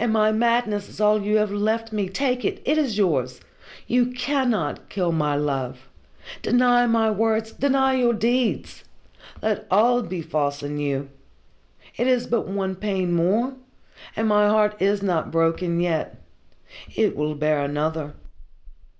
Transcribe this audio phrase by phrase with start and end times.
[0.00, 3.40] And my madness is all you have left me take it it is yours!
[3.86, 5.88] You cannot kill my love.
[6.42, 8.82] Deny my words, deny your deeds!
[9.40, 11.08] Let all be false in you
[11.96, 13.54] it is but one pain more,
[14.16, 16.20] and my heart is not broken yet.
[16.96, 18.14] It will bear another.